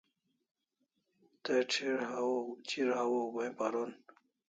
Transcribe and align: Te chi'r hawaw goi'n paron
Te 1.43 1.55
chi'r 2.71 2.89
hawaw 3.01 3.25
goi'n 3.33 3.53
paron 3.61 3.91